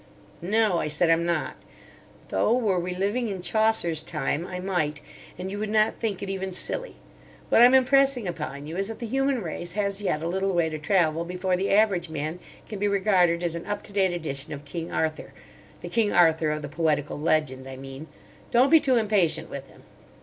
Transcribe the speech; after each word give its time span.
"No," 0.41 0.79
I 0.79 0.87
said, 0.87 1.11
"I'm 1.11 1.27
not. 1.27 1.57
Though 2.29 2.53
were 2.57 2.79
we 2.79 2.95
living 2.95 3.27
in 3.27 3.39
Chaucer's 3.43 4.01
time 4.01 4.47
I 4.47 4.59
might; 4.59 4.99
and 5.37 5.51
you 5.51 5.59
would 5.59 5.69
not 5.69 5.99
think 5.99 6.23
it 6.23 6.29
even 6.31 6.51
silly. 6.51 6.95
What 7.49 7.61
I'm 7.61 7.75
impressing 7.75 8.27
upon 8.27 8.65
you 8.65 8.77
is 8.77 8.87
that 8.87 8.97
the 8.97 9.05
human 9.05 9.43
race 9.43 9.73
has 9.73 10.01
yet 10.01 10.23
a 10.23 10.27
little 10.27 10.53
way 10.53 10.69
to 10.69 10.79
travel 10.79 11.23
before 11.23 11.55
the 11.55 11.69
average 11.69 12.09
man 12.09 12.39
can 12.67 12.79
be 12.79 12.87
regarded 12.87 13.43
as 13.43 13.53
an 13.53 13.67
up 13.67 13.83
to 13.83 13.93
date 13.93 14.11
edition 14.11 14.53
of 14.53 14.65
King 14.65 14.91
Arthur—the 14.91 15.89
King 15.89 16.11
Arthur 16.11 16.49
of 16.49 16.63
the 16.63 16.67
poetical 16.67 17.19
legend, 17.19 17.69
I 17.69 17.75
mean. 17.77 18.07
Don't 18.49 18.71
be 18.71 18.79
too 18.79 18.95
impatient 18.95 19.51
with 19.51 19.69
him." 19.69 19.83